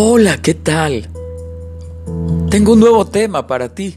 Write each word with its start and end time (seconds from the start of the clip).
Hola, 0.00 0.40
¿qué 0.40 0.54
tal? 0.54 1.08
Tengo 2.50 2.74
un 2.74 2.78
nuevo 2.78 3.04
tema 3.08 3.48
para 3.48 3.74
ti. 3.74 3.96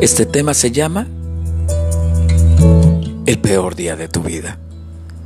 Este 0.00 0.26
tema 0.26 0.52
se 0.52 0.72
llama 0.72 1.06
El 3.24 3.38
peor 3.38 3.76
día 3.76 3.94
de 3.94 4.08
tu 4.08 4.20
vida. 4.20 4.58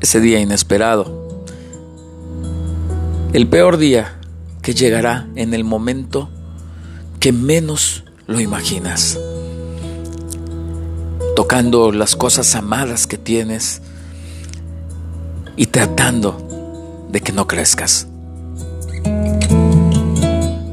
Ese 0.03 0.21
día 0.21 0.39
inesperado. 0.39 1.43
El 3.33 3.49
peor 3.49 3.79
día 3.79 4.21
que 4.61 4.75
llegará 4.75 5.27
en 5.35 5.55
el 5.55 5.65
momento 5.65 6.29
que 7.21 7.33
menos 7.33 8.05
lo 8.27 8.39
imaginas. 8.39 9.19
Tocando 11.35 11.91
las 11.91 12.17
cosas 12.17 12.55
amadas 12.55 13.07
que 13.07 13.17
tienes 13.17 13.81
y 15.57 15.69
tratando 15.69 16.48
de 17.11 17.21
que 17.21 17.33
no 17.33 17.47
crezcas. 17.47 18.07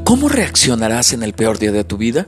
¿Cómo 0.03 0.29
reaccionarás 0.29 1.13
en 1.13 1.23
el 1.23 1.33
peor 1.33 1.57
día 1.57 1.71
de 1.71 1.83
tu 1.83 1.97
vida? 1.97 2.27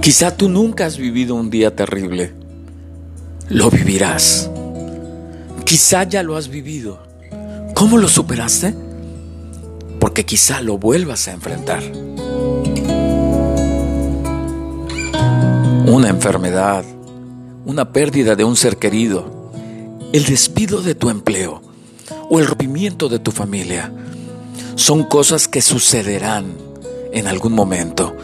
Quizá 0.00 0.36
tú 0.36 0.48
nunca 0.48 0.86
has 0.86 0.98
vivido 0.98 1.34
un 1.34 1.50
día 1.50 1.74
terrible. 1.74 2.32
Lo 3.48 3.70
vivirás. 3.70 4.50
Quizá 5.64 6.04
ya 6.04 6.22
lo 6.22 6.36
has 6.36 6.48
vivido. 6.48 7.00
¿Cómo 7.74 7.98
lo 7.98 8.08
superaste? 8.08 8.74
Porque 9.98 10.24
quizá 10.24 10.60
lo 10.60 10.78
vuelvas 10.78 11.26
a 11.26 11.32
enfrentar. 11.32 11.82
Una 15.86 16.08
enfermedad, 16.08 16.84
una 17.64 17.92
pérdida 17.92 18.36
de 18.36 18.44
un 18.44 18.54
ser 18.56 18.76
querido, 18.76 19.35
el 20.12 20.24
despido 20.24 20.82
de 20.82 20.94
tu 20.94 21.10
empleo 21.10 21.62
o 22.30 22.38
el 22.38 22.46
rompimiento 22.46 23.08
de 23.08 23.18
tu 23.18 23.32
familia 23.32 23.92
son 24.74 25.04
cosas 25.04 25.48
que 25.48 25.62
sucederán 25.62 26.54
en 27.12 27.26
algún 27.26 27.52
momento, 27.52 28.14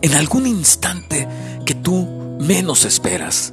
en 0.00 0.14
algún 0.14 0.46
instante 0.46 1.28
que 1.64 1.74
tú 1.74 2.06
menos 2.40 2.84
esperas. 2.84 3.52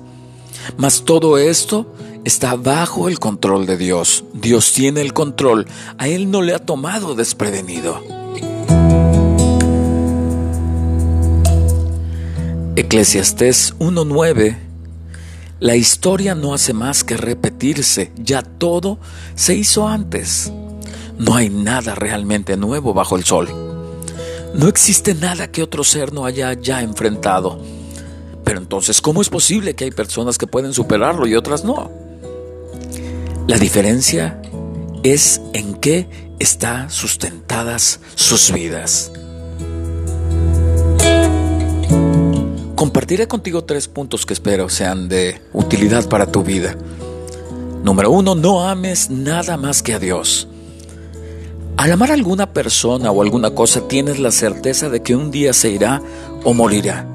Mas 0.78 1.04
todo 1.04 1.38
esto 1.38 1.94
está 2.24 2.56
bajo 2.56 3.08
el 3.08 3.20
control 3.20 3.66
de 3.66 3.78
Dios. 3.78 4.24
Dios 4.34 4.72
tiene 4.74 5.02
el 5.02 5.14
control. 5.14 5.68
A 5.98 6.08
Él 6.08 6.32
no 6.32 6.42
le 6.42 6.54
ha 6.54 6.60
tomado 6.60 7.14
desprevenido. 7.14 8.02
Eclesiastés 12.76 13.76
1.9 13.80 14.65
la 15.66 15.76
historia 15.76 16.36
no 16.36 16.54
hace 16.54 16.74
más 16.74 17.04
que 17.04 17.18
repetirse, 17.18 18.12
ya 18.18 18.44
todo 18.44 19.00
se 19.34 19.56
hizo 19.56 19.88
antes. 19.88 20.54
No 21.18 21.34
hay 21.34 21.50
nada 21.50 21.96
realmente 21.96 22.56
nuevo 22.56 22.94
bajo 22.94 23.16
el 23.16 23.24
sol. 23.24 23.50
No 24.54 24.68
existe 24.68 25.16
nada 25.16 25.52
que 25.52 25.64
otro 25.64 25.84
ser 25.84 26.14
no 26.14 26.28
haya 26.28 26.54
ya 26.54 26.84
enfrentado. 26.84 27.60
Pero 28.44 28.60
entonces, 28.60 29.02
¿cómo 29.02 29.24
es 29.24 29.30
posible 29.30 29.74
que 29.74 29.86
hay 29.86 29.90
personas 29.90 30.38
que 30.38 30.46
pueden 30.46 30.72
superarlo 30.72 31.26
y 31.26 31.34
otras 31.34 31.64
no? 31.64 31.92
La 33.48 33.58
diferencia 33.58 34.40
es 35.02 35.42
en 35.54 35.74
qué 35.74 36.08
están 36.38 36.92
sustentadas 36.92 38.02
sus 38.14 38.52
vidas. 38.52 39.12
Compartiré 42.86 43.28
contigo 43.28 43.64
tres 43.64 43.88
puntos 43.88 44.28
que 44.28 44.34
espero 44.36 44.70
sean 44.70 45.10
de 45.10 45.42
utilidad 45.54 46.08
para 46.08 46.28
tu 46.28 46.44
vida. 46.44 46.78
Número 47.84 48.12
uno, 48.12 48.36
no 48.36 48.70
ames 48.70 49.10
nada 49.10 49.58
más 49.58 49.82
que 49.82 49.96
a 49.96 50.00
Dios. 50.00 50.48
Al 51.78 51.92
amar 51.92 52.12
a 52.12 52.14
alguna 52.14 52.54
persona 52.54 53.10
o 53.10 53.24
alguna 53.24 53.50
cosa 53.56 53.88
tienes 53.88 54.20
la 54.20 54.30
certeza 54.30 54.88
de 54.90 55.02
que 55.02 55.16
un 55.16 55.32
día 55.32 55.52
se 55.54 55.72
irá 55.72 56.00
o 56.44 56.54
morirá. 56.54 57.08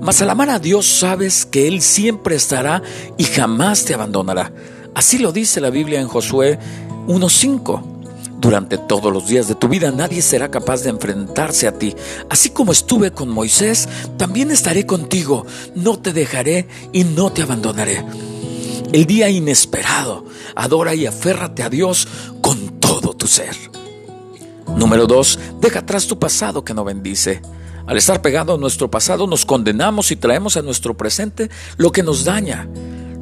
Mas 0.00 0.20
al 0.20 0.30
amar 0.30 0.50
a 0.50 0.58
Dios 0.58 0.84
sabes 0.84 1.46
que 1.46 1.68
Él 1.68 1.80
siempre 1.80 2.34
estará 2.34 2.82
y 3.16 3.22
jamás 3.22 3.84
te 3.84 3.94
abandonará. 3.94 4.52
Así 4.96 5.18
lo 5.18 5.30
dice 5.30 5.60
la 5.60 5.70
Biblia 5.70 6.00
en 6.00 6.08
Josué 6.08 6.58
1.5. 7.06 7.97
Durante 8.38 8.78
todos 8.78 9.12
los 9.12 9.26
días 9.26 9.48
de 9.48 9.56
tu 9.56 9.66
vida 9.66 9.90
nadie 9.90 10.22
será 10.22 10.48
capaz 10.48 10.82
de 10.82 10.90
enfrentarse 10.90 11.66
a 11.66 11.72
ti. 11.72 11.94
Así 12.30 12.50
como 12.50 12.70
estuve 12.70 13.10
con 13.10 13.28
Moisés, 13.28 13.88
también 14.16 14.52
estaré 14.52 14.86
contigo. 14.86 15.44
No 15.74 15.98
te 15.98 16.12
dejaré 16.12 16.68
y 16.92 17.02
no 17.02 17.32
te 17.32 17.42
abandonaré. 17.42 18.04
El 18.92 19.06
día 19.06 19.28
inesperado, 19.28 20.24
adora 20.54 20.94
y 20.94 21.06
aférrate 21.06 21.64
a 21.64 21.68
Dios 21.68 22.06
con 22.40 22.78
todo 22.78 23.12
tu 23.12 23.26
ser. 23.26 23.56
Número 24.76 25.06
dos, 25.06 25.38
deja 25.60 25.80
atrás 25.80 26.06
tu 26.06 26.18
pasado 26.18 26.64
que 26.64 26.74
no 26.74 26.84
bendice. 26.84 27.42
Al 27.86 27.96
estar 27.96 28.22
pegado 28.22 28.54
a 28.54 28.58
nuestro 28.58 28.88
pasado 28.88 29.26
nos 29.26 29.44
condenamos 29.44 30.12
y 30.12 30.16
traemos 30.16 30.56
a 30.56 30.62
nuestro 30.62 30.96
presente 30.96 31.50
lo 31.76 31.90
que 31.90 32.02
nos 32.02 32.24
daña 32.24 32.68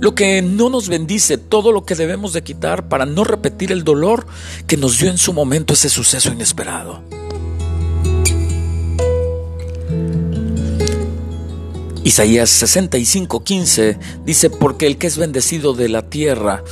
lo 0.00 0.14
que 0.14 0.42
no 0.42 0.68
nos 0.68 0.88
bendice, 0.88 1.38
todo 1.38 1.72
lo 1.72 1.84
que 1.84 1.94
debemos 1.94 2.32
de 2.32 2.42
quitar 2.42 2.88
para 2.88 3.06
no 3.06 3.24
repetir 3.24 3.72
el 3.72 3.84
dolor 3.84 4.26
que 4.66 4.76
nos 4.76 4.98
dio 4.98 5.10
en 5.10 5.18
su 5.18 5.32
momento 5.32 5.74
ese 5.74 5.88
suceso 5.88 6.32
inesperado. 6.32 7.02
Isaías 12.04 12.50
65:15 12.62 13.98
dice, 14.24 14.48
porque 14.48 14.86
el 14.86 14.96
que 14.96 15.08
es 15.08 15.18
bendecido 15.18 15.74
de 15.74 15.88
la 15.88 16.02
tierra, 16.02 16.62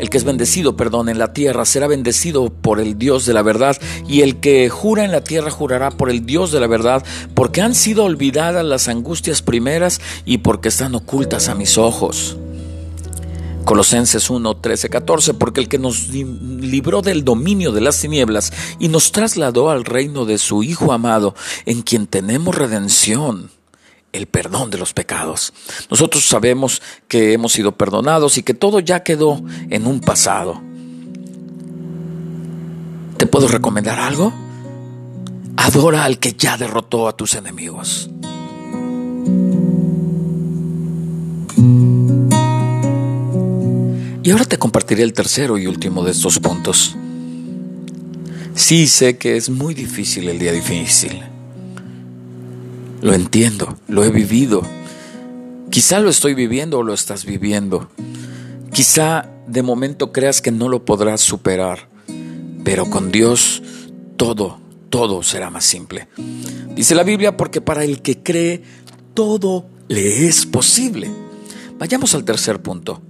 el 0.00 0.08
que 0.08 0.16
es 0.16 0.24
bendecido, 0.24 0.76
perdón, 0.76 1.10
en 1.10 1.18
la 1.18 1.34
tierra 1.34 1.66
será 1.66 1.88
bendecido 1.88 2.48
por 2.48 2.80
el 2.80 2.96
Dios 2.96 3.26
de 3.26 3.34
la 3.34 3.42
verdad, 3.42 3.76
y 4.08 4.22
el 4.22 4.40
que 4.40 4.70
jura 4.70 5.04
en 5.04 5.12
la 5.12 5.22
tierra 5.22 5.50
jurará 5.50 5.90
por 5.90 6.08
el 6.08 6.24
Dios 6.24 6.52
de 6.52 6.60
la 6.60 6.68
verdad, 6.68 7.04
porque 7.34 7.60
han 7.60 7.74
sido 7.74 8.04
olvidadas 8.04 8.64
las 8.64 8.88
angustias 8.88 9.42
primeras 9.42 10.00
y 10.24 10.38
porque 10.38 10.68
están 10.68 10.94
ocultas 10.94 11.48
a 11.48 11.54
mis 11.54 11.76
ojos. 11.76 12.38
Colosenses 13.68 14.30
1, 14.30 14.56
13, 14.56 14.88
14, 14.88 15.34
porque 15.34 15.60
el 15.60 15.68
que 15.68 15.78
nos 15.78 16.08
libró 16.08 17.02
del 17.02 17.22
dominio 17.22 17.70
de 17.70 17.82
las 17.82 18.00
tinieblas 18.00 18.50
y 18.78 18.88
nos 18.88 19.12
trasladó 19.12 19.68
al 19.68 19.84
reino 19.84 20.24
de 20.24 20.38
su 20.38 20.62
Hijo 20.62 20.90
amado, 20.90 21.34
en 21.66 21.82
quien 21.82 22.06
tenemos 22.06 22.54
redención, 22.54 23.50
el 24.12 24.26
perdón 24.26 24.70
de 24.70 24.78
los 24.78 24.94
pecados. 24.94 25.52
Nosotros 25.90 26.24
sabemos 26.24 26.80
que 27.08 27.34
hemos 27.34 27.52
sido 27.52 27.72
perdonados 27.72 28.38
y 28.38 28.42
que 28.42 28.54
todo 28.54 28.80
ya 28.80 29.02
quedó 29.02 29.42
en 29.68 29.86
un 29.86 30.00
pasado. 30.00 30.62
¿Te 33.18 33.26
puedo 33.26 33.48
recomendar 33.48 34.00
algo? 34.00 34.32
Adora 35.58 36.04
al 36.04 36.18
que 36.18 36.32
ya 36.32 36.56
derrotó 36.56 37.06
a 37.06 37.18
tus 37.18 37.34
enemigos. 37.34 38.08
Y 44.22 44.30
ahora 44.30 44.44
te 44.44 44.58
compartiré 44.58 45.02
el 45.02 45.12
tercero 45.12 45.58
y 45.58 45.66
último 45.66 46.04
de 46.04 46.10
estos 46.10 46.38
puntos. 46.38 46.96
Sí 48.54 48.88
sé 48.88 49.16
que 49.16 49.36
es 49.36 49.50
muy 49.50 49.74
difícil 49.74 50.28
el 50.28 50.38
día 50.38 50.52
difícil. 50.52 51.22
Lo 53.00 53.14
entiendo, 53.14 53.78
lo 53.86 54.04
he 54.04 54.10
vivido. 54.10 54.62
Quizá 55.70 56.00
lo 56.00 56.10
estoy 56.10 56.34
viviendo 56.34 56.78
o 56.78 56.82
lo 56.82 56.92
estás 56.92 57.24
viviendo. 57.24 57.88
Quizá 58.72 59.30
de 59.46 59.62
momento 59.62 60.12
creas 60.12 60.42
que 60.42 60.50
no 60.50 60.68
lo 60.68 60.84
podrás 60.84 61.20
superar, 61.20 61.88
pero 62.64 62.90
con 62.90 63.12
Dios 63.12 63.62
todo, 64.16 64.58
todo 64.90 65.22
será 65.22 65.50
más 65.50 65.64
simple. 65.64 66.08
Dice 66.74 66.94
la 66.94 67.04
Biblia 67.04 67.36
porque 67.36 67.60
para 67.60 67.84
el 67.84 68.02
que 68.02 68.22
cree, 68.22 68.62
todo 69.14 69.66
le 69.86 70.26
es 70.26 70.44
posible. 70.46 71.08
Vayamos 71.78 72.14
al 72.14 72.24
tercer 72.24 72.60
punto. 72.60 73.00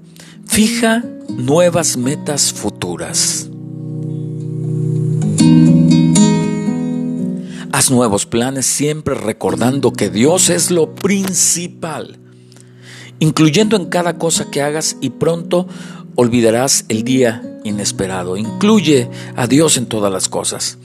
Fija 0.58 1.04
nuevas 1.28 1.96
metas 1.96 2.52
futuras. 2.52 3.48
Haz 7.70 7.92
nuevos 7.92 8.26
planes 8.26 8.66
siempre 8.66 9.14
recordando 9.14 9.92
que 9.92 10.10
Dios 10.10 10.50
es 10.50 10.72
lo 10.72 10.96
principal, 10.96 12.18
incluyendo 13.20 13.76
en 13.76 13.86
cada 13.86 14.18
cosa 14.18 14.50
que 14.50 14.60
hagas 14.60 14.96
y 15.00 15.10
pronto 15.10 15.68
olvidarás 16.16 16.86
el 16.88 17.04
día 17.04 17.60
inesperado. 17.62 18.36
Incluye 18.36 19.08
a 19.36 19.46
Dios 19.46 19.76
en 19.76 19.86
todas 19.86 20.12
las 20.12 20.28
cosas. 20.28 20.78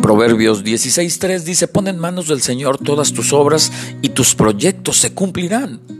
Proverbios 0.00 0.62
16.3 0.62 1.40
dice, 1.40 1.66
pon 1.66 1.88
en 1.88 1.98
manos 1.98 2.28
del 2.28 2.42
Señor 2.42 2.78
todas 2.78 3.12
tus 3.12 3.32
obras 3.32 3.72
y 4.02 4.10
tus 4.10 4.36
proyectos 4.36 4.98
se 4.98 5.14
cumplirán. 5.14 5.99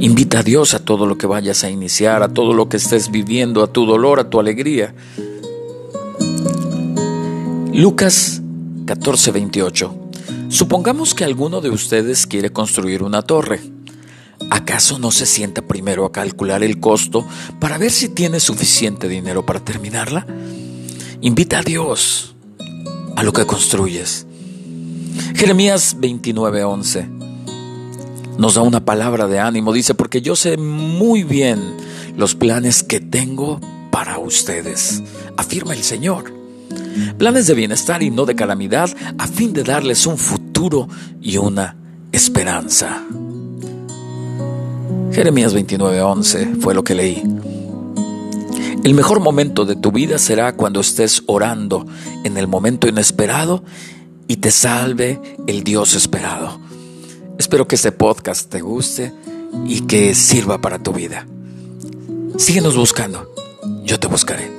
Invita 0.00 0.38
a 0.38 0.42
Dios 0.44 0.74
a 0.74 0.78
todo 0.78 1.06
lo 1.06 1.18
que 1.18 1.26
vayas 1.26 1.64
a 1.64 1.70
iniciar, 1.70 2.22
a 2.22 2.28
todo 2.28 2.52
lo 2.52 2.68
que 2.68 2.76
estés 2.76 3.10
viviendo, 3.10 3.64
a 3.64 3.72
tu 3.72 3.84
dolor, 3.84 4.20
a 4.20 4.30
tu 4.30 4.38
alegría. 4.38 4.94
Lucas 7.72 8.40
14:28. 8.84 9.92
Supongamos 10.50 11.14
que 11.14 11.24
alguno 11.24 11.60
de 11.60 11.70
ustedes 11.70 12.28
quiere 12.28 12.50
construir 12.50 13.02
una 13.02 13.22
torre. 13.22 13.60
¿Acaso 14.50 15.00
no 15.00 15.10
se 15.10 15.26
sienta 15.26 15.62
primero 15.62 16.04
a 16.04 16.12
calcular 16.12 16.62
el 16.62 16.78
costo 16.78 17.26
para 17.58 17.76
ver 17.76 17.90
si 17.90 18.08
tiene 18.08 18.38
suficiente 18.38 19.08
dinero 19.08 19.44
para 19.44 19.58
terminarla? 19.58 20.26
Invita 21.22 21.58
a 21.58 21.62
Dios 21.62 22.36
a 23.16 23.24
lo 23.24 23.32
que 23.32 23.46
construyes. 23.46 24.28
Jeremías 25.34 25.96
29:11 25.98 27.17
nos 28.38 28.54
da 28.54 28.62
una 28.62 28.84
palabra 28.84 29.26
de 29.26 29.40
ánimo. 29.40 29.72
Dice, 29.72 29.94
porque 29.94 30.22
yo 30.22 30.36
sé 30.36 30.56
muy 30.56 31.24
bien 31.24 31.60
los 32.16 32.34
planes 32.34 32.82
que 32.82 33.00
tengo 33.00 33.60
para 33.90 34.18
ustedes, 34.18 35.02
afirma 35.36 35.74
el 35.74 35.82
Señor. 35.82 36.32
Planes 37.18 37.46
de 37.46 37.54
bienestar 37.54 38.02
y 38.02 38.10
no 38.10 38.24
de 38.24 38.34
calamidad, 38.34 38.90
a 39.18 39.26
fin 39.26 39.52
de 39.52 39.64
darles 39.64 40.06
un 40.06 40.16
futuro 40.16 40.88
y 41.20 41.36
una 41.36 41.76
esperanza. 42.12 43.04
Jeremías 45.12 45.54
29:11 45.54 46.60
fue 46.60 46.74
lo 46.74 46.84
que 46.84 46.94
leí. 46.94 47.22
El 48.84 48.94
mejor 48.94 49.20
momento 49.20 49.64
de 49.64 49.74
tu 49.74 49.90
vida 49.90 50.18
será 50.18 50.54
cuando 50.54 50.80
estés 50.80 51.22
orando 51.26 51.86
en 52.24 52.36
el 52.36 52.46
momento 52.46 52.86
inesperado 52.86 53.64
y 54.28 54.36
te 54.36 54.50
salve 54.50 55.20
el 55.48 55.64
Dios 55.64 55.94
esperado. 55.94 56.60
Espero 57.38 57.68
que 57.68 57.76
este 57.76 57.92
podcast 57.92 58.50
te 58.50 58.60
guste 58.60 59.12
y 59.66 59.82
que 59.82 60.14
sirva 60.14 60.58
para 60.58 60.78
tu 60.80 60.92
vida. 60.92 61.26
Síguenos 62.36 62.76
buscando. 62.76 63.32
Yo 63.84 63.98
te 63.98 64.08
buscaré. 64.08 64.50